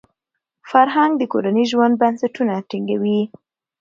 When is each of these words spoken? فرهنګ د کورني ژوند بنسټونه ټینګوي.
فرهنګ 0.69 1.11
د 1.17 1.23
کورني 1.31 1.63
ژوند 1.71 1.93
بنسټونه 2.01 2.53
ټینګوي. 2.69 3.19